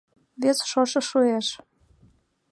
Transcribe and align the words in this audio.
Вес 0.41 0.57
шошо 0.69 1.01
шуэш. 1.09 1.47